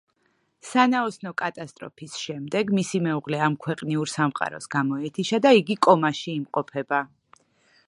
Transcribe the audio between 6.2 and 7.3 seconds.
იმყოფება.